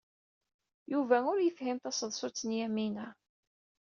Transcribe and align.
Yuba 0.91 1.17
ur 1.31 1.37
yefhim 1.41 1.77
taseḍsut 1.79 2.39
n 2.45 2.51
Yamina. 2.59 3.07